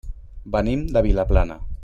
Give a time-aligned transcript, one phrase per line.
[0.55, 1.61] Venim de Vilaplana.